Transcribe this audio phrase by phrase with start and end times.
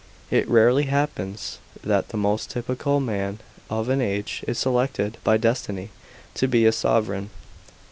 [0.31, 3.37] It rarely happens that the most typical man
[3.69, 5.91] of an age is selected by destiny
[6.33, 7.29] to be a sovran.